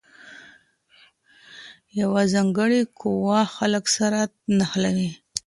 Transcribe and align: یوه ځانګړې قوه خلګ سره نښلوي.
یوه 1.99 2.21
ځانګړې 2.33 2.81
قوه 2.99 3.39
خلګ 3.55 3.85
سره 3.97 4.19
نښلوي. 4.57 5.11